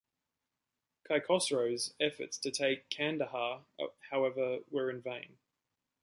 [1.07, 3.65] Kaikhosro's efforts to take Kandahar,
[4.09, 5.37] however, were in vain.